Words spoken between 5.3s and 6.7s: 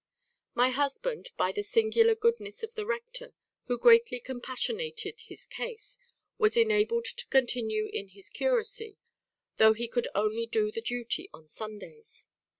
case, was